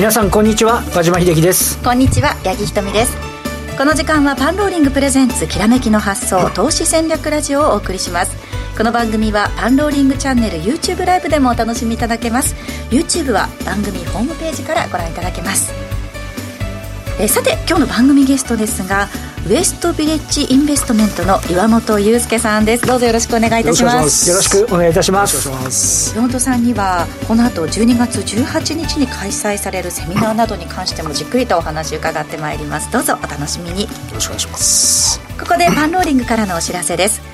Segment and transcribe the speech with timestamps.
[0.00, 1.78] 皆さんこんにちは和島秀樹です。
[1.84, 3.14] こんにちは八木ひとみです。
[3.76, 8.34] この時間はパンローリングプレゼンツきらめきの発想投資戦略ラジオをお送りします。
[8.78, 12.54] この番組はパンローリングチャンネル YouTube ライブでもお楽しみいただけます。
[12.88, 15.89] YouTube は番組ホームページからご覧いただけます。
[17.22, 19.06] えさて今日の番組ゲストですが
[19.46, 22.86] ウエストビレッジインベストメントの岩本裕介さんです。
[22.86, 24.30] どうぞよろしくお願いいたします。
[24.30, 26.14] よろしくお願いいたします。
[26.14, 32.90] 岩本さんにはこの後12月18日に開催されるセミナーなどに関してもじっくりとお話伺ってまいります。
[32.90, 33.82] どうぞお楽しみに。
[33.82, 35.20] よろしくお願いします。
[35.38, 37.29] ここでパンローリングからのお知らせです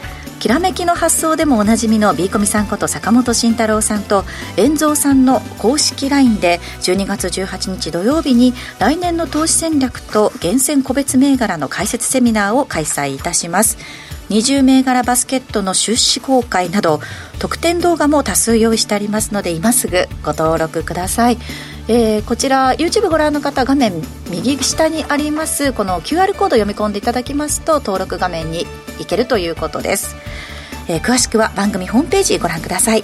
[0.46, 4.22] きらめきの発想でもおなじみの B コミさんこと坂本慎太郎さんと
[4.56, 13.76] 遠蔵さんの公式 LINE で12月18日土曜日に来年の投資戦略と厳選個別銘柄の解説セミナーを開催いたします。
[14.30, 17.00] 20銘柄バスケットの出資公開など
[17.40, 21.38] 特典動画も多数用意してありますので今すぐご登録ください。
[21.88, 23.92] えー、こちら YouTube ご覧の方画面
[24.30, 28.66] 右下にありますこの QR コードを読み込んでいただきますと登録画面に
[28.98, 30.16] 行けるということです、
[30.88, 33.02] えー、詳しくは番組ホームページご覧ください。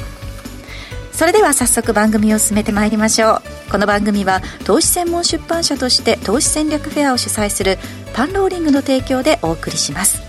[1.13, 3.71] それでは早速番組を進めてまいりましょう。
[3.71, 7.79] この番組は投資専門出版社として投資戦略フェアを主催する
[8.15, 10.21] パンローリングの提供でお送りします。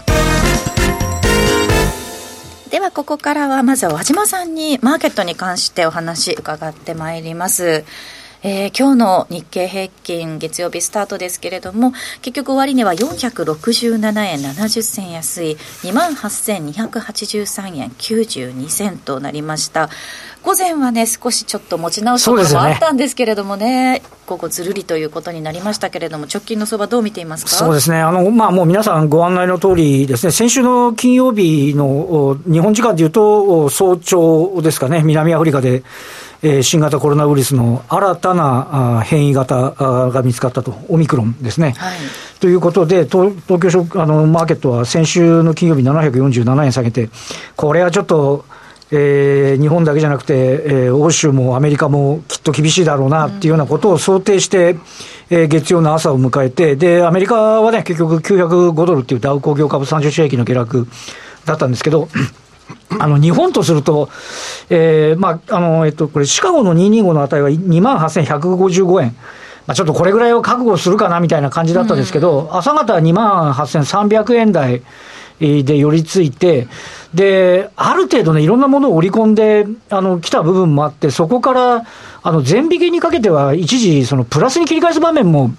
[2.70, 7.86] ではここからはまずは和島さんにマーケットに関してお話伺ってまいります。
[8.46, 19.90] えー、今日の日経平均月曜日スタートですけれども、結局終値は467円70銭安い、28,283円92銭となりました。
[20.44, 27.52] 午前はね、少しちょっと持ち直すところもあったんですけれどもね、ね午後ずるりということになりましたけれども、直近の相場、どう見ていますか？
[27.52, 35.84] そうですね、あのまあ、もう皆さんご案内の通りですね、先週の金曜日の日本時間でいうと、早朝ですかね、南アフリカで。
[36.44, 41.72] えー、新型コロナウイルスの新たなあ変異型が見つかったと、オミクロンですね。
[41.78, 41.98] はい、
[42.42, 47.10] ということで、東東京あのマーケットは先週の金曜日747円下げて、
[47.56, 48.46] これはちょっと、
[48.92, 54.76] えー、日本だけじゃなくて、えー、欧州もアメリカもきっと厳しいだろうなっていうようなことを想定して、
[55.30, 60.88] えー、月曜の朝を迎えて、で、アメリカはね、結局905ドルっていうダウ工業株30種益の下落
[61.46, 62.10] だったんですけど、
[63.00, 64.10] あの日本とすると、
[64.70, 69.16] えーまああのえっと、これ、シカゴの225の値は2万8155円。
[69.66, 74.82] まあ、ちょっとこれぐらいを覚悟するかなみたいな感じだったんですけど、うん、朝方は2万8300円台
[75.40, 76.68] で寄り付いて、
[77.14, 81.86] で、ある程度ね、いろんなものを織り込んで、あの、来た部分もあって、そこから、
[82.24, 85.52] あの、全引けにかけては一時、その、プラスに切り返す場面も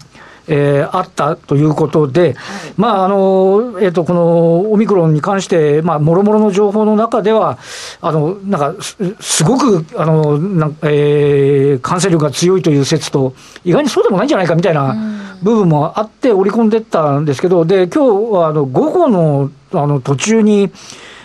[0.46, 2.34] えー、あったということで、はい、
[2.76, 7.58] まああのえーと、このオミクロンに関して、まあ、もろもろの情報の中では、
[8.00, 8.82] あのなんか
[9.20, 13.34] すごくあのな、えー、感染力が強いという説と、
[13.64, 14.94] 意外にそうでもないんじゃないかみたいな
[15.42, 20.70] 部分もあって、織り込んでったんですけど、で今日はあの午後のあの途中に、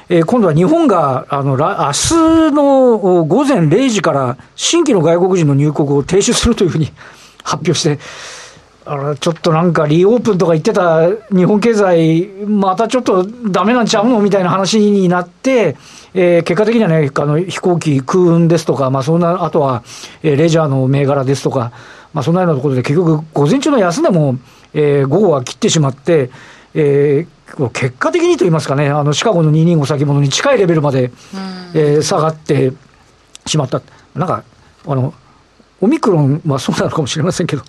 [0.10, 6.92] えー、今度は日本があの明日の午前0時から新規の外国人の入国を停止するというふうに
[7.44, 8.00] 発表して、
[8.86, 15.78] あちょっとなんかリオープンとか言ってた日本経済、またちょっとだめなんちゃうのみたいな話になって、
[16.14, 19.84] えー、結果的にはね、あの飛行機、空運ですとか、まあ、そんな、あとは、
[20.24, 21.72] えー、レジャーの銘柄ですとか、
[22.14, 24.38] まあ、そんなようなところで、結局、午前中の安値も、
[24.74, 26.32] えー、午後は切ってしまって、
[26.74, 31.12] えー、結果的にといいますかね、あのシカゴの225先物に近いレベルまで、
[31.74, 32.74] えー、下がって
[33.46, 33.82] しまった。
[34.16, 34.44] なんか
[34.86, 35.14] あの
[35.82, 37.64] オミクロンはそうなのかもしれませんけど、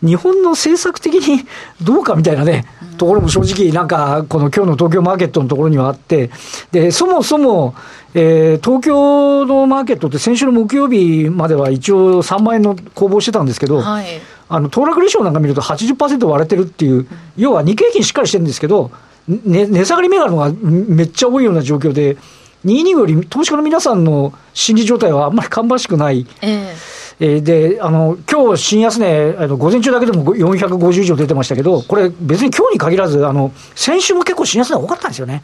[0.00, 1.46] 日本の政策的に
[1.82, 2.64] どうかみたいなね、
[2.96, 6.30] ところも正直、なんか、この今日の東京マーケットのところにはあって、
[6.70, 7.74] で、そもそも、
[8.14, 14.06] えー、東京のマーケットって先週の木曜日までは一応3万円の攻防してたんですけど、はい、
[14.48, 18.92] あの、騰落レシオなんか見ると80%割れてるっていう、要は日経平均しっかりしてるんですけど、
[19.28, 22.16] ね、値下がり銘柄のがめっちゃ多いような状況で、
[22.64, 26.26] 22より投資家の皆さんの心理状態はあんまり芳しくない。
[26.42, 35.42] えーえー、で、あの、今日新安値、あの午前中だけでも450以上出てましたけど、これ別に今日に限らず、あの、先週も結構新安値多かったんですよね。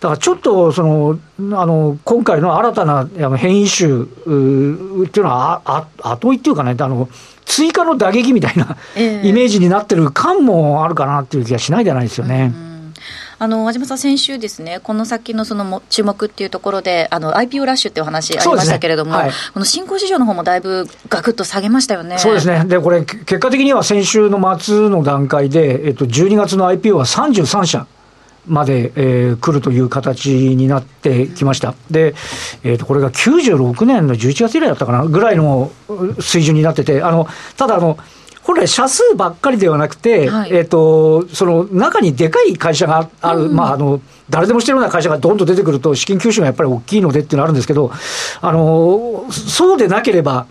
[0.00, 1.18] だからちょっと、その、
[1.58, 7.08] あの、今回の新たなあの変異種っていうのは、あ、あ、後追いっていうかね、あの、
[7.44, 12.52] 追加の打撃みたいな、イメージになってる感もあるかなっていう気がしないじゃないですよね。
[12.68, 12.73] うん
[13.44, 22.16] あの和島さん、先週ですね、この先のその注目っていうところで、あの IPO ラッシュっていう話ありましたけれども、ねはい、この新興市場の方もだいぶがくっと下げましたよね。
[22.18, 22.64] そうですね。
[22.64, 27.86] で、これ、結果的には先週の末の段階で、えっと、12月の IPO は33社。
[28.46, 31.74] まで、えー、来るという形になってきました。
[31.90, 32.14] で、
[32.62, 35.70] えー、とこれが96年の11月以来だったかなぐらいの
[36.20, 37.26] 水準になってて、あの
[37.56, 37.96] ただあの、
[38.44, 47.90] 本来、社数ばっかりではなくて、はい、えーと、その中にでかい会社がある、うん、まああの、誰でもしてるような会社がどんと出てくると、資金吸収がやっぱり大きいのでっていうのがあるんですけど、
[48.40, 50.46] あのそうでなければ、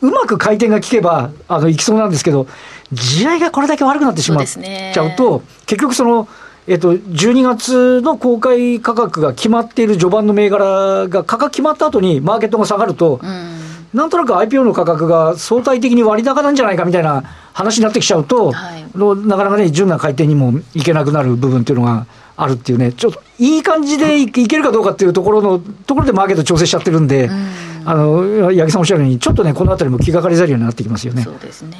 [0.00, 2.46] うまく回転が効けば、あの、いきそうなんですけど、
[2.92, 6.28] 地合いがこれだけ悪くなってしまっちゃうと、うね、結局その、
[6.66, 13.58] えっと、12月の公開価格が決まっている序盤の銘柄が価格決まった後にマーケットが下がると、うん、
[13.94, 18.82] なんとなく IPO の価格が相対的に割高なんじゃないかみたいな話になってきちゃうと、はい、
[19.26, 22.06] なかなかね、純な回転にもいけなくなる部分っていうのが
[22.36, 31.22] あるっていうね、ちょっといい感じでいけるかどうかっていうところのところでマーケット調整しちゃってるんで、うんあの八木さんおっしゃるように、ちょっとね、このあたりも気がかりざるようになってきますよね。
[31.22, 31.76] そうですね。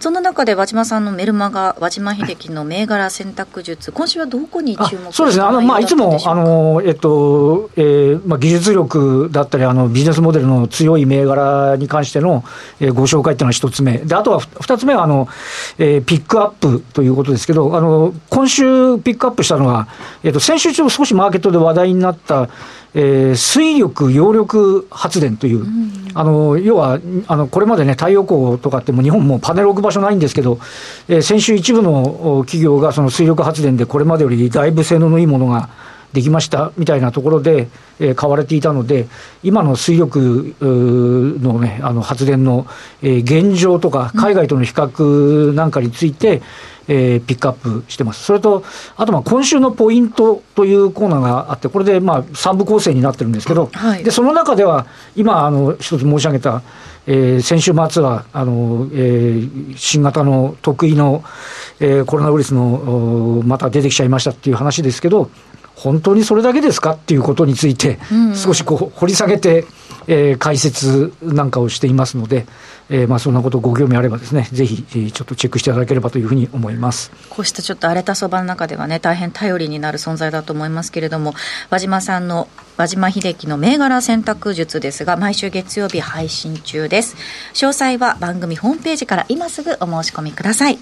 [0.00, 12.44] そんな中で和島さんのメルマガ、和島秀樹の銘柄選択術、今週はどこに注目そうですね、あのまあ、いつもあの、えっとえーまあ、技術力だったりあの、ビジネスモデルの強い銘柄に関しての、
[12.80, 15.28] えー、ご紹介っていうのが一つ目、であとは二つ目はあの、
[15.78, 19.88] えー、ピックアップということですけど、あの今週ピックアップしたのは、
[20.22, 22.48] えっと、先週、少しマーケットで話題になった、
[22.94, 30.58] えー、水力、揚力発電という、うん、あの要はあのこれまでね、太陽光とかっても日本もパネル置く場所ないんですけど、
[31.08, 35.70] えー、先週、一部の企業がその水力発電でこれまでよりだいぶ性能のいいものが
[36.12, 37.68] できましたみたいなところで、
[37.98, 39.08] えー、買われていたので、
[39.42, 42.66] 今の水力の,、ね、あの発電の、
[43.02, 46.42] えー、現状とか、海外との比較なんかについて、うん
[46.88, 48.24] えー、ピックアップしてます。
[48.24, 48.64] それと、
[48.96, 56.62] あとまあ今週のポイントというコーナーがあって、これでまあ3部構成になってるんですけど、はい、でその中では、今、あの一つ申し上げた、
[57.06, 61.24] えー、先週末はあの、えー、新型の得意の、
[61.80, 65.30] えー、コロナウイルスのまた出てきちゃいましたっていう話ですけど、
[65.74, 67.98] 本当にそれだけですかっていうことについて、
[68.34, 69.64] 少しこう掘り下げて、
[70.06, 72.46] えー、解説なんかをしていますので、
[72.88, 81.34] えー、まあそんなことご興味あればですね、ぜひ、えー、ちょっとチェックしていただければというふうに思いますこうしたちょっと荒れた相場の中ではね、大変頼りになる存在だと思いますけれども、
[81.70, 87.16] 和島さんの和島秀樹の銘柄選択術ですが、毎週月曜日配信中です。
[87.54, 90.78] 詳細は番組ホームページから今すぐお申し込みください。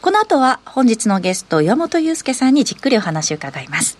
[0.00, 3.98] この後は本日のゲスト、岩本裕介さんにじっくりお話を伺います。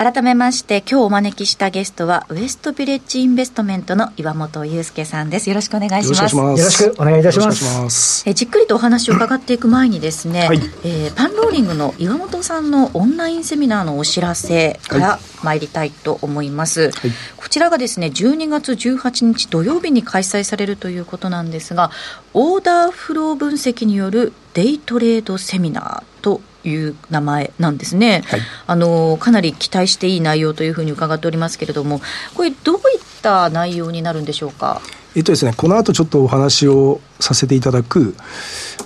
[0.00, 5.50] 改めまして今日お招きしたゲストはウエストビレッジインベストメントの岩本裕介さんです。
[5.50, 6.34] よろしくお願いします。
[6.34, 8.26] よろしくお願いいたします。
[8.26, 16.92] えじっくりとお話を伺っていく前にですね、はい、えー、パンローリングの岩本さんのオンラインセミナーのお知らせから参りたいと思います、はい、
[17.36, 21.90] こちらがですね12月18日土曜日に開催されるということなんですが
[22.32, 32.02] オーダーフロー分析によるデイトレードセミナーという名前なんですね、はい、あのかなり期待していい内容というふうに伺っておりますけれども、
[32.34, 32.82] これ、どういっ
[33.22, 34.82] た内容になるんでしょうか？
[35.16, 38.14] えっとですね、この後ちょっとお話をさせていただく、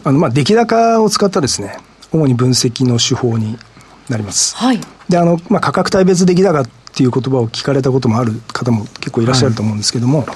[0.04, 1.76] あのまあ出来高を使ったですね、
[2.12, 3.58] 主に分析の手法に
[4.08, 4.54] なります。
[4.54, 10.34] はい、であの、まあ、価格帯別出来高っていう言葉を聞かれたこともある方も結構いらっしゃると思うんですけども、はい、ま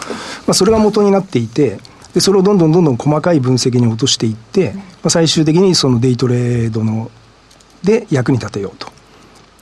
[0.48, 1.78] あ、それが元になっていて、
[2.14, 7.10] でそれをどんどんどんどん細かい分析に落としていって、まあ、最終的にそのデイトレードの
[7.82, 8.88] で役に立てようと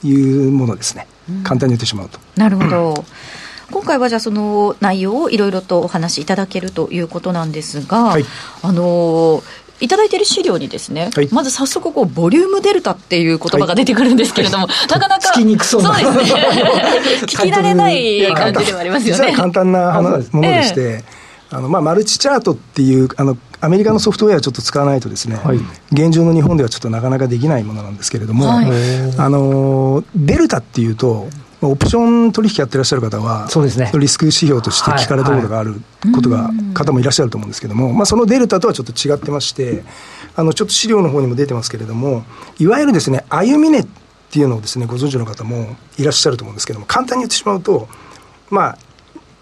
[0.07, 1.07] いうものですね、
[1.43, 2.19] 簡単に言ってしまうと。
[2.37, 3.05] なるほど。
[3.71, 8.25] 今回はじゃあその内容をいろいろとお話しいただけるということなんですが、はい、
[8.63, 9.43] あの
[9.81, 16.43] いただいている資料にですね、はい、まず早速こう、ボリュームデルタっていう言葉が出てくるんですけれども、はい、 なかなか、聞きにくそうそうですね、
[17.23, 19.35] 聞き慣れない感じではありますよね。
[19.35, 20.01] 簡単な
[20.33, 25.59] ものでして、えーあのまあ、マルチチャートっていうあのアメリカのソフトウェアをちょっと使わないとですね、はい、
[25.93, 28.67] 現状の日本ではちょっとなかなかできないものなんですけれども、はい、
[29.17, 31.29] あのデルタっていうと
[31.63, 35.81] オプション取引やってらっしゃる方は、そうですね、リスク指標として聞かれたことがある
[36.15, 39.83] ことが、方もいらっしゃると思うんですけども、まあ、そのデルタとはちょっと違ってまして、
[40.37, 42.25] あのちょっと資料の方にも出てますけれども、
[42.59, 43.87] いわゆるですね、歩み値っ
[44.31, 47.89] ていうのをですね、ご存知の方もいらっしゃると思うんですけども、簡単に言ってしまうと、
[48.51, 48.79] まあ、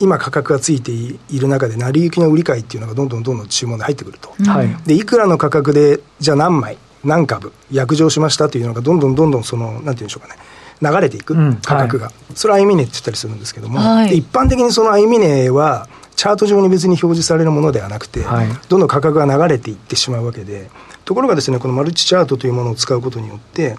[0.04, 10.40] 今価格がついている中で成り行きの売り買いっていうのがどんどんどんどん注文で入ってくると、はい、でいくらの価格でじゃあ何枚何株約定しましたというのがどんどんどんどんそのなんていうんでしょうかね
[10.82, 20.68] 流れていく、価格が、はい、それは歩み値って言ったりするんですけども、はい、一般的にその歩み値はチャート上に別に表示されるものではなくて、はい、どんどん価格が流れていってしまうわけで
[21.04, 23.76] ところがですねこのマルチチャートというものを使うことによって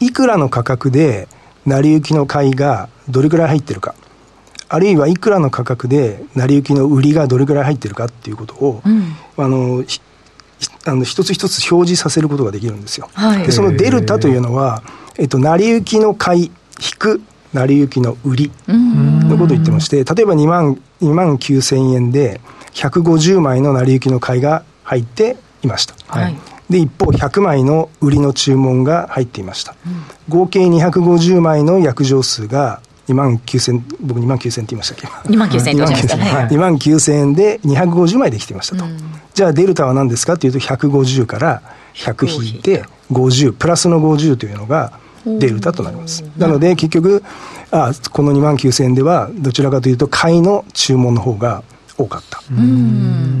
[0.00, 1.28] いくらの価格で
[1.66, 3.94] 成り行きの買いがどれくらい入ってるか
[4.68, 9.84] あるいはいくらの価格で成り行きの売りがどれぐらい入ってるかっていうことを、うん、あの
[10.84, 13.08] あの一つ一つ表示させることができるんですよ。
[13.14, 14.82] はい、でそのデルタというのは、
[15.16, 16.50] えっと、成り行きの買い引
[16.98, 17.22] く
[17.52, 22.40] 成り行きの売りのことを言ってまして、例えば2万 ,2 万9000円で
[22.74, 25.94] 150枚の成り行きの買いが入っていました。
[26.06, 26.36] はい、
[26.70, 38.98] で一方100枚の売りの注文が入っていました、うん、合計250枚の約定数が2万9000僕2万9000って言いましたっけ？2万9000円とし2万9000円で250枚できていましたと、うん、
[39.32, 41.62] じゃあデルタは何ですかというと150から
[41.94, 44.92] 100引いて50プラスの50というのが
[45.24, 46.22] デルタとなります。
[46.36, 47.24] なので結局
[47.70, 51.64] あこの2万9000円ではどちらかというと買いの注文の方が
[51.96, 52.40] 多かった。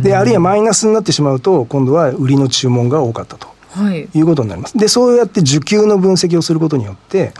[0.02, 4.76] で、あるいはマイナスになってしまうと、今度は売りの注文が多かったと、はい、いうことになります。
[4.76, 7.32] で、そうやって需給の分析をすることによって、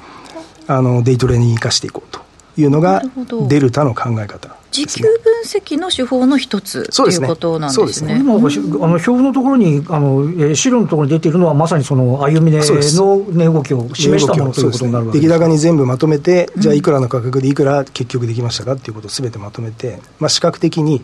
[0.68, 2.17] あのデイトレに生かしていこうと
[2.58, 3.02] いうのが、
[3.48, 4.56] デルタの考え方。
[4.70, 8.18] 時給分析の手法の一つということなんですね。
[8.20, 8.46] 今、あの
[8.86, 21.02] 表のところにあの、資料のところに出ているのは、まさにその歩み値の値動きを示したものということになるわけです、ね、出来高に全部まとめて、じゃあ、いくらの価格でいくら結局できましたかっていうことをすべてまとめて、まあ、視覚的に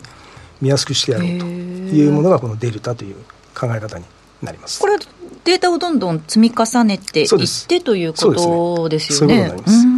[0.61, 3.15] 見やすくしてやろうというものが、このデルタという
[3.57, 4.05] 考え方に
[4.43, 4.79] なります。
[4.79, 4.97] これ
[5.45, 7.29] データをどんどん積み重ねていっ
[7.67, 9.53] てということですよね。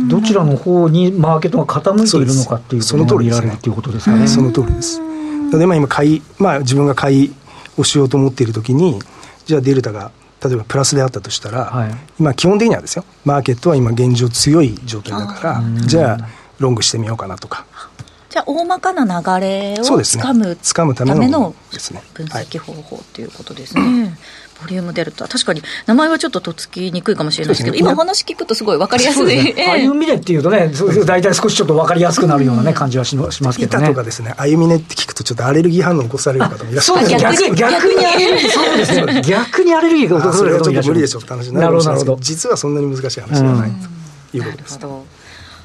[0.10, 4.28] どちらの方にマーケットが傾いているのかっていうことが見られるということですかね。
[4.28, 5.00] その通りです。
[5.58, 7.34] でまあ今買い、まあ自分が買い
[7.78, 9.00] をしようと思っているときに、
[9.46, 10.12] じゃあデルタが
[10.44, 16.28] 例えばプラスであったとしたら、はい、今基本的にはですよ、マーケットは今現状強い状態だから、じゃあ
[16.60, 17.66] ロングしてみようかなとか。
[18.38, 21.56] じゃあ大まかな流れをつかむ,、つかむための
[22.14, 24.16] 分析方法ということですね。
[24.62, 29.54] ボリュームデルタ、確かに名前はちょっととっつきにくいかもしれないですけど、ね、今、お話聞くとすごい分かりやすい、ね、
[29.88, 30.72] 歩み値っていうとね、
[31.06, 33.86] 大体少しちょっと分かりやすくなるような、ね、感じはしますけどね。
[33.86, 37.08] 板とかですね、歩み値って聞くと、ちょっとアレルギー反応を起こされる方もいらっしゃる。
[37.08, 37.56] 逆に。
[37.56, 40.94] 逆にアレルギー、そうですね、逆にアレルギーが起こされる方もいらっしゃる。
[40.94, 43.72] 無理でしょって話になるほど実はそんなに難しい話ではない。
[44.32, 44.80] ということです。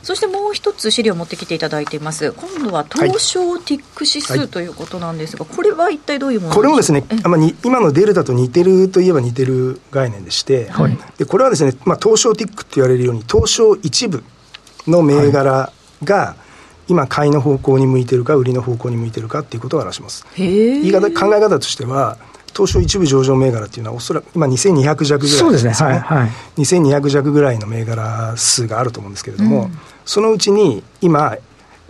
[0.02, 2.32] そしてもう一つ資料を持ってきていただいています。
[2.32, 14.24] 今度は東証ティック指数ということなんですが、これは一体どういうものこれもですね、あまあ、今のデルタと似てるといえば似てる概念でして、はい、でこれはですね、まあ、東証ティックって言われるように、東証一部
[14.88, 16.36] の銘柄が、
[16.88, 20.26] 今、買いの方向に向いてるか、売りの方向に向いてるかっていうことを表します。
[20.36, 22.18] 言い方考え方としては、
[22.54, 25.72] 東証一部上場銘柄っていうのは、おそらく今、2200弱ぐらいですね、そうですね。
[25.72, 26.30] はいはい、
[26.60, 31.36] 2200弱ぐらいの銘柄数があると思うんですけれども、うんそのうちに今、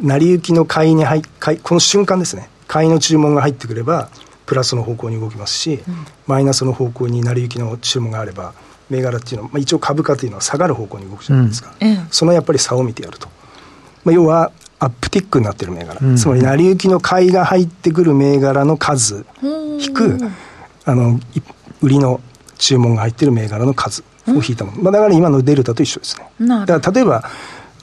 [0.00, 4.09] 成り行きの買いに入買いこの瞬間ですね、買いの注文が入ってくれば、
[4.47, 8.54] プラスの方向に動きますし、うん、マイナスの方向に成り行きの注文があれば、
[8.90, 13.28] 銘柄っていうのは、まあ、一応株価というのは下がる方向に動くじゃないですか、うん、そのやっぱり差を見てやると。
[14.04, 19.25] まあ、要はアップティックになってる銘柄、うん、つまり成り行きの買いが入ってくる銘柄の数。
[19.42, 20.19] 引く、
[20.85, 21.21] あの
[21.81, 22.21] 売りの
[22.59, 26.66] 注文が入ってる銘柄の数を引いたもの、まあ、だから今のデルタと一緒ですね。
[26.66, 27.25] だから例えば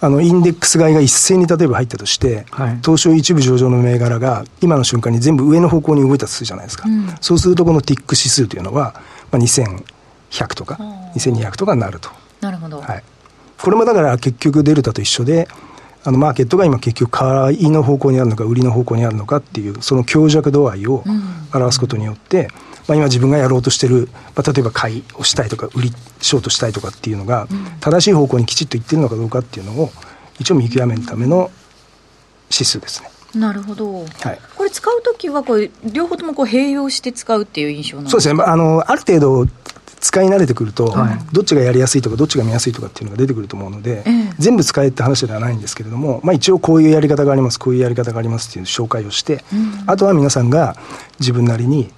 [0.01, 8.93] あのインデックス買いが一斉に例えば入ったとして、はい、東証一部上場の銘柄が今の瞬間に全部上の方向に動いたとするじゃないですか、うん、そうするとこのティック指数というのは、
[9.31, 9.83] まあ、2100
[10.55, 10.75] とか
[11.15, 12.09] 2200とかになると。
[12.39, 13.03] なるほど、はい、
[13.61, 15.49] これもだから結局デルタと一緒で
[16.03, 21.03] あのマーケットが今結局買いの方向にあるのか売りの方向にあるのかっていうその強弱度合いを
[21.53, 22.47] 表すことによって、うん
[22.89, 27.47] まあ、今自分がやろうとしてる、まあ、例えば買いをしたいとか売りショートしたいとかっていうのが、
[27.81, 29.91] 正しい方向にきちっといってるのかどうかっていうのを
[30.39, 31.51] 一応見極めるための
[32.51, 33.11] 指数ですね。
[33.35, 38.21] なるほど、はい、これ使うときはこれ両方ともこう併用して使うっていう印象なんですか？
[38.21, 39.45] そうですね、あのある程度
[39.99, 50.75] 使い慣れてくると、はい、どっちがやりやすいとかどっちが見やすいとかっていうのが出てくると思うので、ええ、全部使えって話ではないんですけれども、まあ、一応こういうやり方がありますこういうやり方がありますっていう紹介をして、うん、あとは皆さんが
[51.19, 51.91] 自分なりに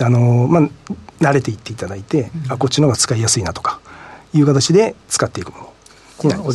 [0.00, 0.62] あのまあ、
[1.20, 3.80] 慣れていっていただいて、うん、あこっちの方が使いやすいなとか
[4.32, 5.74] いう形で使っていくもの。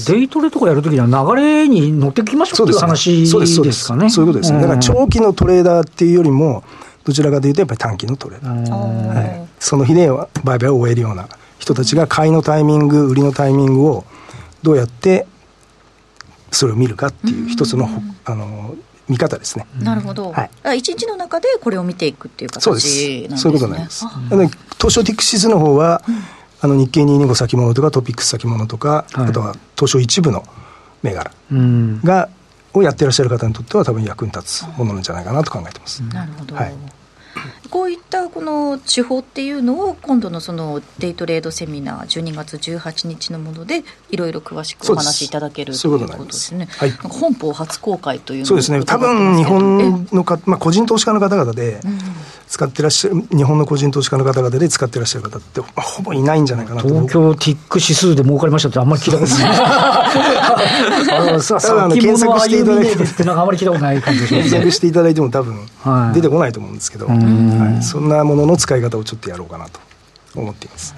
[0.08, 4.10] デイトレとかやるときには、流れに乗ってきましょうという話ですかね。
[4.10, 4.54] そういうことです。
[4.54, 4.62] ね。
[4.62, 6.64] だから長期のトレーダーっていうよりも、
[7.04, 9.14] どちらかというと、やっぱり短期のトレーダー。
[9.14, 10.10] はい、その日で
[10.44, 11.28] 売買を終えるような
[11.58, 14.06] 人たちが、買いのタイミング、売りのタイミングを
[14.64, 15.26] どうやって
[16.52, 17.90] それを見るかっていう一つの、
[18.26, 18.76] あの
[19.08, 19.66] 見方ですね。
[19.80, 20.32] なるほど。
[20.32, 20.80] はい。
[20.80, 22.88] 一日の中でこれを見ていくっていう形なんです
[23.32, 23.38] ね。
[23.38, 24.06] そういうことになります。
[24.78, 26.16] 東証ティックシスの方は、うん、
[26.62, 30.44] あの日経225先物とかトピックス先物とか、はい、あとは東証一部の
[31.02, 31.32] 銘柄
[32.04, 32.30] が、
[32.74, 36.02] をやってらっしゃる方にとっては多分役に立つものなんじゃないかなと考えてます。
[36.04, 36.56] なるほど。
[36.56, 36.74] はい
[37.70, 46.68] こういったこの手法っていうのを今度のそのデイトレードセミナー12月18日のものでいろいろ詳しくお話しいただけるということですね。
[46.78, 48.84] はい、本邦初公開というそうですね。
[48.84, 51.80] 多分日本のかまあ個人投資家の方々で
[52.48, 56.88] 使ってらっしゃる、日本の個人投資家の方々で使ってらっしゃる方って、まあ、ほぼいないんじゃないかなと。
[56.88, 59.50] 東京ティック指数で儲かりましたってあんまり聞いたことない。
[61.12, 65.68] あのさ、さ検索していただいてってなんかあまり聞いたことない感じ検索していただいても多分
[66.14, 67.08] 出てこないと思うんですけど、
[67.62, 69.80] はい、そんなものの使い方をちょっとやろうかなと
[70.36, 70.96] 思っています。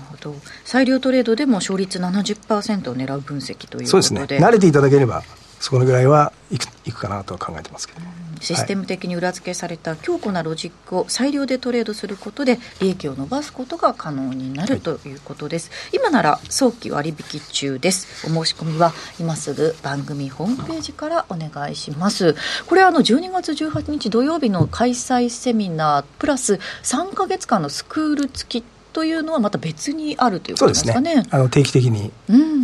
[0.65, 3.86] 裁量トレードでも勝率70%を狙う分析ということで。
[3.88, 4.22] そうですね。
[4.24, 5.24] 慣れていただければ
[5.60, 8.01] そこのぐらいはいくいくかなとは考えてますけど、
[8.41, 18.27] システム的に裏付けされた強固なロジックを裁量でトレードすることで利益を伸ばすことが可能になるということです、はい、今なら早期割引中です。
[18.27, 22.36] お申し込みは今すぐ番組ホームページからお願いします。
[22.67, 32.12] これはあの12月18日土曜日の開催セミナープラス3か月間のスクール付きというのはまた別にあるということですかね、ね、あの定期的に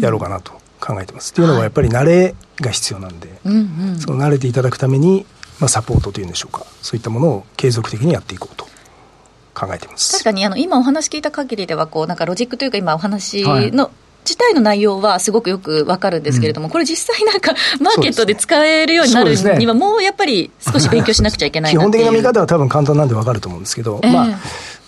[0.01, 3.37] やろうかなと考えてます、うん、っていうのはやっぱり慣れが必要なんで、はい
[3.99, 5.25] その慣れていただくために
[5.59, 6.65] まあ、サポートというんでしょうか。
[6.81, 8.65] そういったものを継続的にやっていこうと
[9.53, 10.13] 考えています。
[10.13, 13.71] 確かにあの今お話聞いた限りではこうなんかロジックというか今お話の、はい。
[14.27, 24.39] 自体の内容はすごくよくわかるんですけれども、うん、これ実際なんか、マーケットで使えるようになるには、もうやっぱり少し勉強しなくちゃいけない基本的な見方は多分簡単なんでわかると思うんですけど、えー、まあ、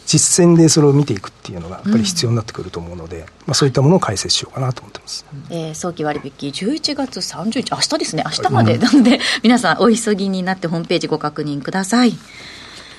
[0.09, 8.23] 実践でそれを見ていくっていうのがやっぱり必要になってくると思うので、うん、まあ、そういったものを解説しようかなと思ってます、えー、早期割引11月30日明日ですね。
[8.25, 12.13] 明日まで、なので皆さんお急ぎになってホームページご確認ください。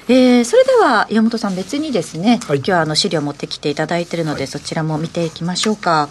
[0.09, 6.09] えー、それでは山本さん別にですね、はい、今日はあの資料を持ってきていただいているので、はい、そちらも見ていきましょうか。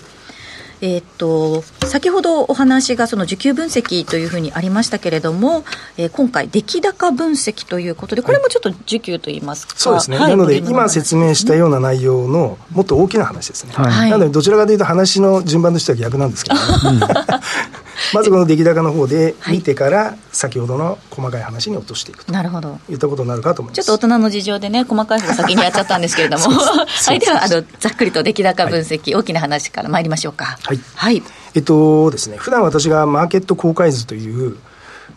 [0.81, 5.63] えー、っと先ほどお話がその需給分析というふうにありましたけれども、
[5.97, 17.01] えー、今回、出来高分析ということで、これもちょっと需給といいますか、そうですね、はい、なので、今説明したような内容のもっと大きな話ですね、はい、なので、どちらかというと、話の順番としては逆なんですけど、ね、
[18.13, 22.31] まずこの出来高の方で見てから、先ほどの細かい話に落としていくと。
[22.31, 22.79] なるほど。
[22.89, 23.85] いったことになるかと思います。
[23.85, 30.57] ちょっと大人の事情でね、細かい方先にやっちゃったんですけれども、 はい、ではあのざっくりと出来高分析、はい、大きな話から参りましょうか。
[30.63, 31.23] はい、はい。
[31.55, 34.57] えっとですね普段私がマーケット公開図という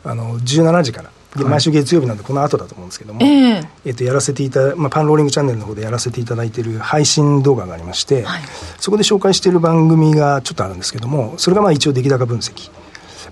[0.04, 8.42] あの17時から毎週月曜日なんでこの後だと思うんですけども、えー、えっとやらせていた、まあ、パンローリングチャンネルの方でやらせていただいている配信動画がありまして、はい、
[8.78, 12.70] そこで紹介している番組がちょっとあるんですけどもそれがまあ一応出来高分析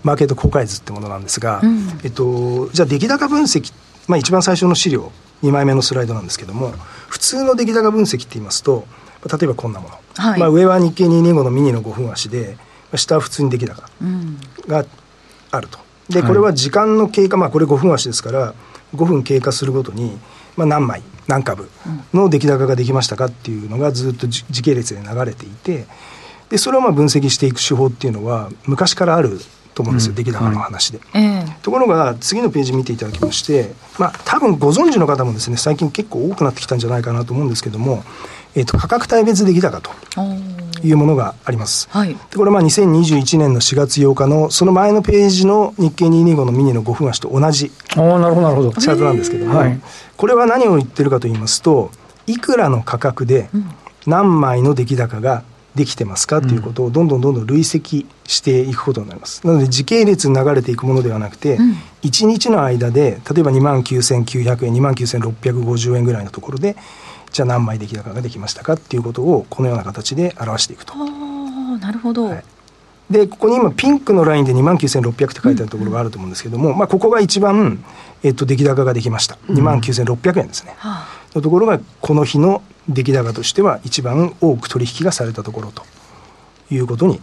[0.02, 3.72] マーケット公開図ってものなんですが、うん、えっと、じゃあ出来高分析、
[4.08, 6.72] まあ、一番最初の資料2枚目のスライドなんですけども
[7.08, 8.86] 普通の出来高分析って言いますと
[9.26, 12.56] 例えばこんなもの、はい、まあ、上は日経225のミニの5分足で
[12.94, 13.82] 下は普通に出来高
[14.66, 14.86] が
[15.50, 15.89] あると。
[16.10, 18.54] でこれは時間の経過、まあこれ5分足ですから
[18.94, 20.18] 5分経過するごとに、
[20.56, 21.70] まあ、何枚何株
[22.12, 25.86] の出来高ができましたかっていうのがずっと時系列で流れていて
[26.48, 29.38] でそれをまあ分析していく手法っていうのは昔からある
[29.74, 38.02] と思うんですよ、出来高の話で、はい、ところが次のページ見ていただきましてまあ多分ご存知の方もですね最近結構多くなってきたんじゃないかなと思うんですけども、
[38.56, 39.90] えー、と価格帯別出来高と
[40.82, 41.88] いうものがあります。
[41.90, 49.80] はい、でこれまあ2021年の4月8日のその前のページの日経225のミニの5分足と同じチャートなんですけども、はい、
[50.16, 51.90] これは何を言ってるかと言いますと
[52.26, 53.50] いくらの価格で
[54.06, 55.42] 何枚の出来高が
[55.74, 59.46] できてますかということをどんどんどんどん累積していくことになります。
[59.46, 66.76] なので時系列に流れていくものではなくて、うん、1日の間で例えば2万9900円2万9650円ぐらいのところで
[67.32, 70.94] じゃあ何枚出来高ができましたかっていうことをこのような形で表していくと。
[71.80, 72.44] なるほど、はい、
[73.10, 77.82] でここに今ピンクのラインで2万9600って書いてあるところがあると思うんですけども、うん、まあ、ここが一番、
[78.22, 79.36] えっと、出来高ができました。
[79.48, 85.82] 2万9600円ですね、はあ、のところがこの日の出来高としては一番多く取引がされたところと
[86.70, 87.20] いうことに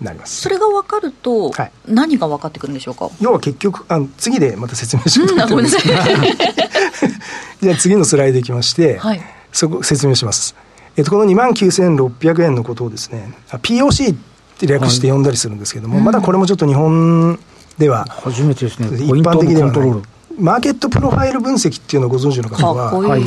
[0.00, 0.40] なります。
[0.40, 3.08] それが分かると、はい、何が分かってくるんでしょうか？
[3.20, 5.82] 要は結局あの次でまた説明しようと思ってます、 うん、
[7.62, 10.54] じゃあ次のスライドいきまして、はいそこ説明します。
[10.96, 14.16] えっと、この2万9600円のことをですね、POC っ
[14.58, 17.38] て略して呼んだりするんですけども、はい、まだこれもちょっと日本
[17.78, 20.02] では、初めてですね、一般的ではない。
[20.38, 23.22] マーケットプロファイル分析っていうのをご存知の方は、はい、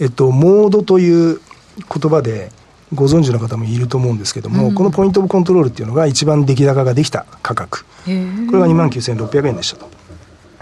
[0.00, 1.40] えっと、モードという
[1.78, 2.50] 言葉で
[2.94, 7.84] ご存知の方もいると思うんですけども、うん、このポイントオブコントロールっていうのが一番出来高ができた価格。
[7.84, 8.12] これ
[8.60, 9.88] が2万9600円でしたと。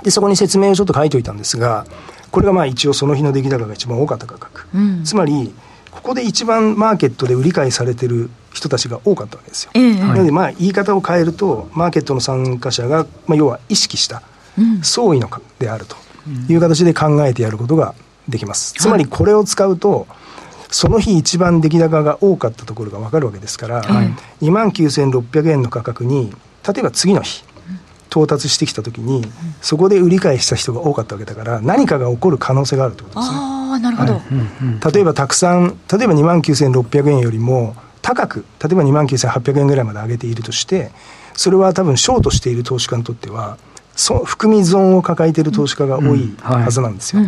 [0.02, 1.86] で、そこに説明をちょっと書いておいたんですが、
[2.36, 5.54] これがまあ一応その日の出来高が一番多かった価格、うん、つまり
[5.90, 14.22] ここで一番マーケットで売り買いされてる人たちが多かったわけですよ、えー、なのでまあ言い方を変えるとマーケットの参加者が、まあ、要は意識した
[14.82, 15.96] 総意のであると
[16.52, 17.94] いう形で考えてやることが
[18.28, 18.74] できます。
[18.74, 20.06] つまりこれを使うと、
[20.70, 26.32] その日一番出来高が多かったところが分かるわけですから、はい、2万9600円の価格に、
[26.68, 27.44] 例えば次の日、
[28.10, 29.24] 到達してきたときに、
[29.60, 33.38] そこで売り買いした人が多かったわけだから、何かが起こる可能性があるということですね。
[33.38, 40.90] あなるほど、はい、例えばたくさん、例えば2万9600円よりも高く、例えば2万9800円ぐらいまで上げているとして、
[41.34, 43.58] それは多分ショートしている投資家にとっては、
[43.96, 47.22] そ含み損を抱えている投資家が多いはずなんですよ。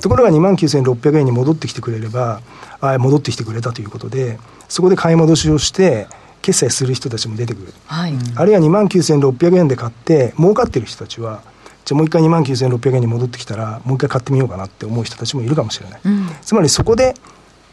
[0.00, 2.40] ところが2万9600円に戻ってきてくれれば、
[2.80, 6.06] あ戻ってきてくれたということで、そこで買い戻しをして、
[6.42, 11.42] 決済する人たちも出てくる、はい、あるいは2万9600円で買って、儲かってる人たちは、
[11.84, 16.00] じゃあもう一回2万9600円に戻ってきたら、もう一回買ってみようかなって思う人たちもいるかもしれない。
[16.04, 17.14] うん、つまりそこで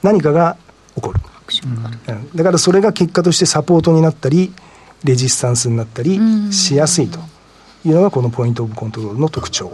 [0.04, 0.56] 何かが
[0.96, 1.20] 起こる。
[1.64, 4.54] うん、だからそれが結果としてサポートになったり、
[5.04, 6.20] レジスタンスになったり
[6.54, 7.20] しやすいと。
[7.86, 9.72] いうのがこのポイントオブコントロールの特徴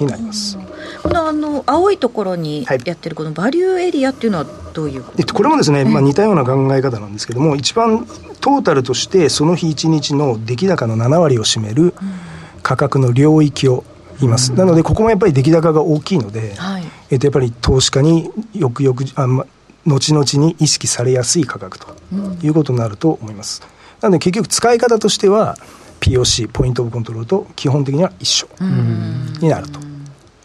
[0.00, 0.58] になります。
[1.02, 8.06] このあの青いところにやってるこのバリューエリアっていうのはどういうここれもですね、まあ、似たような考え方なんですけども一番
[8.44, 11.94] トータルとしてその日一日の出来高の7割を占める
[12.62, 13.84] 価格の領域を
[14.20, 19.46] 言います、うん、なのでここもやっぱり出来高が大きいので、はい、えっと、やっぱり投資家によくよくあ、ま、
[19.86, 21.86] 後々に意識されやすい価格と
[22.42, 23.62] いうことになると思います、
[24.02, 25.56] なので結局使い方としては
[26.00, 28.46] POC、ポイントオブコントロールと基本的には一緒
[29.40, 29.80] になると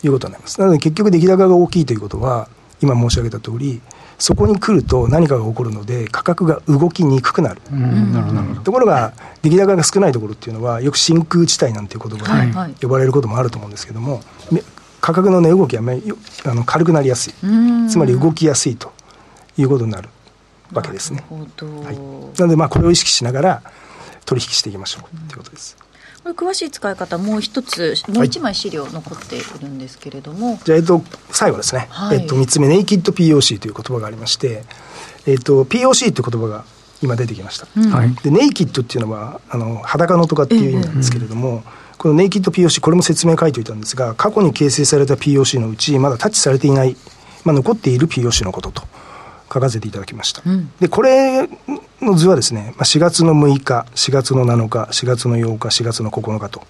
[0.03, 0.57] いうことになります。
[0.61, 2.47] なので結局出来高が大きいということは、
[2.79, 3.81] 今申し上げた通り、
[4.19, 7.61] そこに来ると何かが起こるので、価格が動きにくくなる。
[8.63, 10.53] ところが、出来高が少ないところってい。
[10.53, 14.21] うのは、よく真空地帯なんていう言葉で呼ばれることもあると思うんですけども、
[15.01, 15.83] 価格の値動きは
[16.45, 17.33] あの軽くなりやすい、
[17.89, 18.91] つまり動きやすいと
[19.57, 20.09] いうことになる
[20.73, 21.23] わけですね。
[21.29, 21.37] な
[21.85, 23.61] はい、なので、まあ、これを意識しながら、
[24.29, 25.75] 取引していきましょうということです。
[26.23, 34.63] これ詳しい使い方もう一つもう一枚資料残っているんですけれども、はい、じゃあ、えっと、最後ですね、はい、えっと、3つ目ネイキッド POC という言葉がありまして、
[35.25, 36.65] えっと、POC という言葉が
[37.01, 41.63] 今出てきました、うん、でネイキッドっていうのはあの裸のとかっていう意味なんですけれども、うんうん、
[41.97, 46.97] このネイキッド POC これも説明書いておいたんですが過去に形成された POC のうちまだタッチされていない、
[47.45, 48.83] まあ、残っている POC のことと
[49.51, 50.41] 書かせていただきました。
[50.45, 51.47] うん、で、これ
[52.01, 56.61] の図はですね、4月の6日、4月の7日、4月の8日、4月の9日と、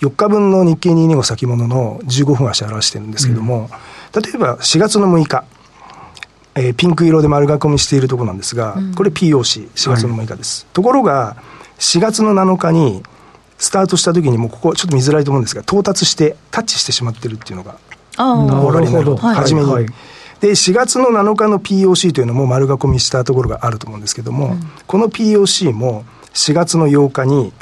[0.00, 3.68] 4日分の日経225先物の15分足表してるんですけども、
[4.14, 5.44] うん、例えば4月の6日、
[6.54, 10.64] えー、ピンク色で丸囲みしているところなんですが、うん、これ POC、4月の6日です。
[10.64, 11.36] はい、ところが、
[11.78, 13.02] 4月の7日に、
[13.58, 17.76] スタートした時にもうここちょっと見づらいと思うんですが、到達してタッチしてしまってるっていうのが、
[18.18, 19.16] お分かりになる。
[19.16, 19.70] 初めに。
[19.70, 19.92] はいはい
[20.40, 27.52] で、4月の7日の POC というのも丸囲みしたところがあると思うんですけども、うん、この POC も4月の8日に、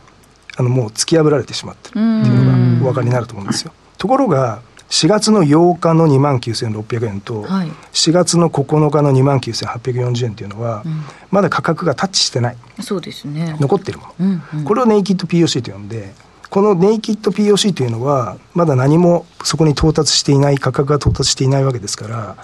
[0.57, 3.73] あの、もう突き破られてしまってるっていうのがお分かりになると思うんですよ。
[3.99, 4.61] ところが、
[4.91, 12.57] 4月の8日の2万9600円と、はい、4月の9日の2万9840円というのは、うん、まだ価格がタッチしてない。
[12.81, 13.57] そうですね。
[13.61, 14.15] 残ってるもの。
[14.21, 16.15] うんうん、これをネイキッド POC と呼んで、
[16.49, 22.37] このネイキッド POC というのは、まだ何もそこに到達していない、価格が到達していないわけですから、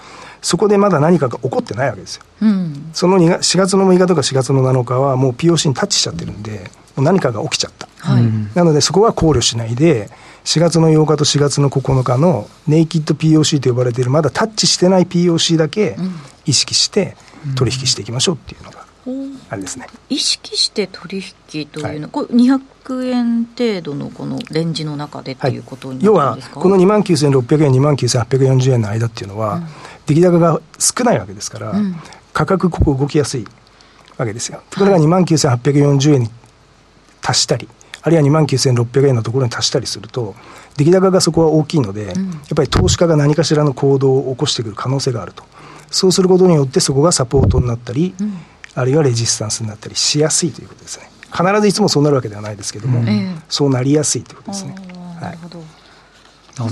[0.45, 2.23] そこでまだ何かが起こってないわけですよ。
[2.43, 7.87] うん、その4月の6日とか4月の7日はもう POC にタッチしちゃってるんで、もう何かが起きちゃった。
[7.97, 10.11] はい、なのでそこは考慮しないで、
[10.43, 15.97] 4月の8日と4月の9日のネイキッド POC と呼ばれているまだタッチしてない POC だけ
[16.45, 17.17] 意識して
[17.55, 18.85] 取引していきましょうっていうのが
[19.49, 19.87] あれですね。
[20.09, 29.65] 意識して取引というのは、はい、これ200円程度のこのレンジの中でということになるんですか、はい、要はこの2万9600円2万9840円の間っていうのは、うん
[30.05, 31.95] 出来高が少ないわけですから、うん、
[32.33, 33.45] 価格ここ動きやすい
[34.17, 34.61] わけですよ。
[34.69, 36.29] ところが2万9840円に
[37.21, 37.67] 足したり、
[38.01, 40.35] あるいは2万9600円のところに足したりすると、
[40.77, 45.43] 出来高がそこは大きいので、うん、やっぱり投資家が何かしらの行動を起こしてくる可能性があると。
[45.89, 48.37] そうすることによって、そこがサポートになったり、うん、
[48.75, 51.09] あるいはレジスタンスになったりしやすいということですね。
[51.31, 54.75] 必ずいつもそうなるわけではないですけども、うん、そうなりやすいということですね。
[55.19, 55.37] はい、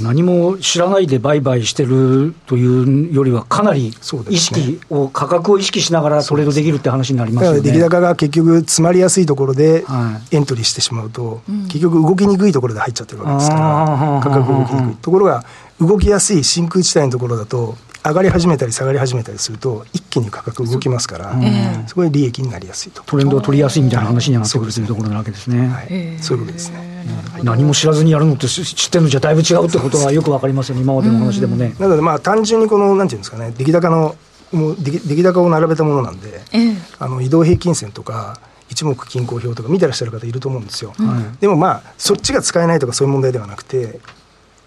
[0.01, 3.93] 何も知らないで売買してるというよりは、かなり
[4.29, 7.61] 意識を、ね、価格を意識しながらトレードできるって話になりますよね。
[7.61, 9.83] 出来高が結局、詰まりやすいところで
[10.31, 14.95] エントリーしてしまうと、はい、結局、動きにくいところで入っちゃってるわけですから、価格動きにくい。
[15.01, 15.43] ところが、
[15.81, 21.35] 動きやすい真空地帯のところだと、上がり始めたり下がり始めたりすると、一気に価格動きますから、
[21.87, 23.01] そこで利益になりやすいと。
[23.05, 25.67] トレンドを取りやすいみたいな話になってくるというところなわけですね。
[25.67, 26.92] はい、そういうことですね。
[27.43, 31.75] 何も知らずにやるのって知ってるのじゃだいぶ違うってことはよくわかりますよね、今までの話でもね。
[31.79, 34.15] なので、まあ、単純にこの、なんていうんですかね、出来高の、
[34.51, 36.41] もう出来高を並べたものなんで、
[36.99, 38.39] あの移動平均線とか、
[38.69, 40.93] 一目均衡表とか見てらっしゃる方いると思うんですよ。
[40.97, 43.99] うん、でもまあ、そっちが使えないとかそういう問題ではなくて、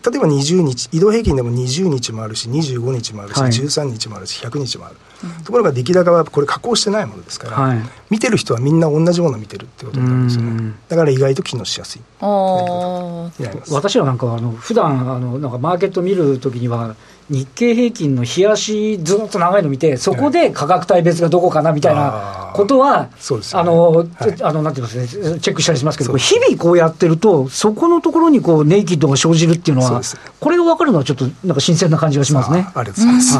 [0.08, 4.96] 例えば20日、移動平均でも20日もあるし、25日もあるし、はい、13日もあるし、100日もある。
[5.44, 7.78] ところが出来高はこれ加工してないものですから、はい、
[8.10, 10.74] 見てる人はみんな同じものを見てるってことになるんですよね。
[10.88, 12.02] だから意外と機能しやすい。
[12.20, 16.94] 私はなんかあの普段あのなんかマーケット見るときには
[17.28, 23.08] 日経平均の冷やしずっと長いの見て、そこで価格帯別がどこかなみたいなことは、
[23.52, 24.06] あの、
[24.42, 30.00] あの、なんて言いますね、チェックしたりしますけど、日々こうやってると、そこのところにこうネイキッドが生じるっていうのは、
[30.40, 32.68] これが分かるのはちょっとなんか新鮮な感じがしますね。
[32.74, 33.38] ありがとうございます。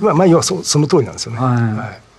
[0.00, 1.38] まあ、まあ、要はそその通りなんですよね。
[1.38, 2.11] はい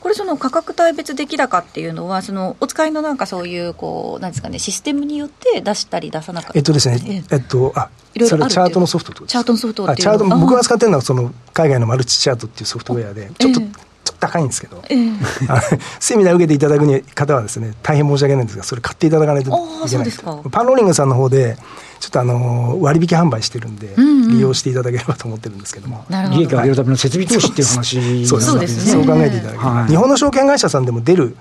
[0.00, 6.52] これその価格帯別出来高っていうのはそのお使いのなんかそういうこうなんですかねシステムによって出したり出さなかった。
[6.54, 7.90] りえっとですねえっとあ
[8.26, 13.88] それチャートのソフトチャートのソフトチャート僕が使ってるのはその海外のマルチチャートっていうソフトウェアでちょっと、えー
[14.20, 20.10] 高いんですけど、えー、セミナー受けていただく方はですね大変申し訳ないんですがそれ買っていただかないといけない
[20.50, 21.56] パンローリングさんの方で
[22.00, 26.04] ちょっとあの割引販売してるんで、利用していただければと思ってるんですけども。
[26.30, 28.92] 利益を上げるための設備投資っていう話そうですね。
[28.92, 31.36] そう考えていただければ、はい、日本の証券会社さんでも出る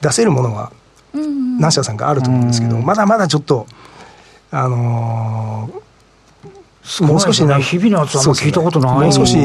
[0.00, 0.72] 出せるものは
[1.12, 3.66] 何社さんかあると思うんですけど、まだまだちょっと
[4.50, 5.87] あのー
[7.02, 9.36] もう少し日々のやつは聞いたことない、もう少し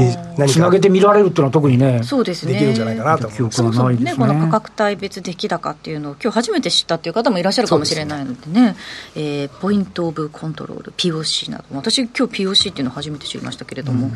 [0.47, 2.53] つなげて見られるっていうのは特にねそうですね。
[2.53, 3.27] できるんじゃないかなと。
[3.27, 8.53] 思いますそもそもねこの価格帯別出来高っていうのを今日初めて知ったっていう方もいらっしゃるかもしれないのでね。
[8.53, 8.75] で、ね、
[9.15, 11.63] えー、ポイント・オブ・コントロール POC など。
[11.71, 14.13] 私今日 POC っていうのを初めて知りましたけれども、うん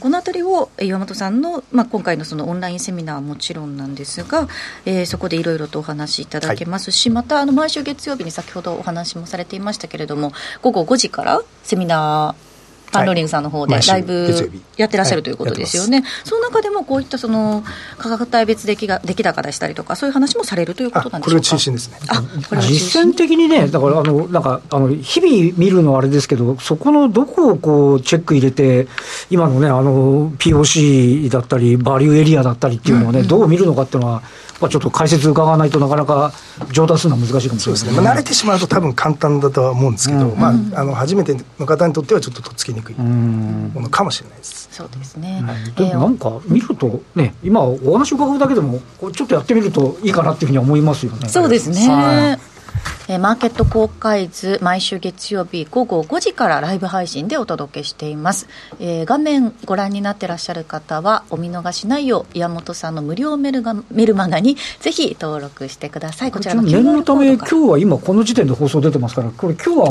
[0.00, 4.48] このあたりを岩本さんの、まあ、今回のそのオンラインセミナーはもちろんなんですが、
[4.86, 12.53] えー、そこでいろいろとお話しいただけますし、はい、またあの毎週月曜日に先ほどお話もされていましたけれども午後5時からセミナー
[12.94, 17.62] パンローリングさんの方でライブやってらっしゃるということですよね、はい、その中でもこういったその
[17.98, 21.48] 価格帯別出来が出来高でしたりとか、そういう話もされるということなんでしょうか？
[21.48, 21.98] これ中心ですね。
[22.08, 28.88] あこれ実践的にね、だからあのなんかあの日々見るのはあれですけど、そこのどこをこうチェック入れて、
[29.30, 34.22] 今のね、あの POC だったり、バリューエリアだったりっていうのをね、うん、どう見るのかっていうのは、
[34.64, 36.32] まあ、ちょっと解説伺わないとなかなか
[36.72, 44.68] 上達するのは難しいかもしれないですね、まあ、慣れてしまうと多分簡単だとは思うんですけど、うん、まあ、あの初めての方にとってはちょっととっつきにくいものかもしれないです。
[44.72, 45.44] そうですね、
[45.76, 48.80] でもなんか見るとね今お話伺うだけでも
[49.12, 51.28] ちょっとやってみるといいかなっていうふうに思いますよね。
[51.28, 52.38] そうですね、
[53.08, 58.48] えー、マーケット公開図毎週月曜日午後5時からライブ配信でお届けしています、
[58.80, 66.32] えー、画面ご覧になってらっしゃる方はお見逃しないよう岩本さんの無料メルがメルマガにぜひ登録してください。
[66.32, 69.88] こちらの念のため今日は今この時点で放送出てますからこれ今日は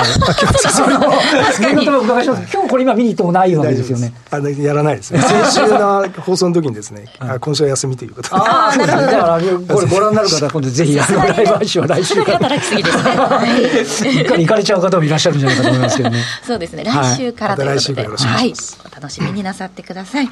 [1.60, 4.12] 念のためお伺いします今日これ今見に行ってもないわけですよね。
[4.30, 5.20] あのやらないですね。
[5.22, 8.34] 先週の放送の時にですね、あ今週は休みということで。
[8.34, 9.06] ああなるほど。
[9.06, 9.40] だから
[9.74, 12.38] これご覧になる方は今度ぜひあのライブ配信は来週から。
[12.38, 16.22] 働きすぎです行かれちゃう方もいらっしゃるんじゃないかと思いますけどね。
[16.42, 16.84] そうですね。
[16.84, 18.54] 来週からということで、はい、はい、
[18.90, 20.28] お楽しみになさってください。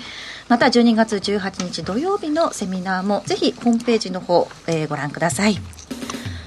[0.48, 5.58] また12月18日土曜日のセミナーもぜひホームページの方、えー、ご覧ください。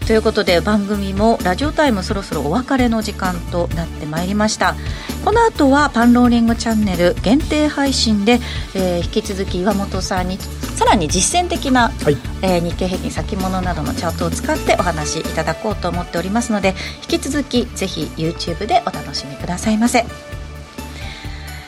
[0.05, 4.75] ということで番組もラジオタイムそろそろお別れの時間となってまいりました。
[5.23, 8.39] この後はパンローリングチャンネル限定配信で、
[8.75, 16.75] えー、引き続き岩本さんにさらに実践的な、はい、えー、日経平均先物などのチャートを使ってお話しいただこうと思っておりますので
[17.09, 20.05] 引き続きぜひ YouTube でお楽しみくださいませ。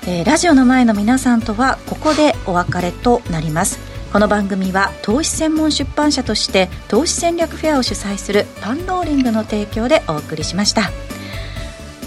[0.07, 10.89] えー、ラジオの前の皆さんとはここでお別れとなりますこの番組は投資専門出版社として投資戦略フェアを主催するパンローリングの提供でお送りしました、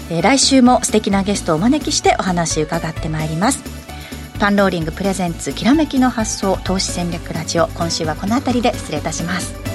[0.09, 3.63] えー、来週も素敵なゲストをお招きしてお話伺ってまいります。
[4.39, 9.70] パンローリングプレゼンツきらめきの発想投資戦略ラジオ今週はこの辺りで失礼いたします。